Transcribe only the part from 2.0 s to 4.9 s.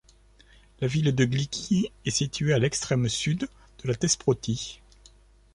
est située à l'extrême Sud de la Thesprotie.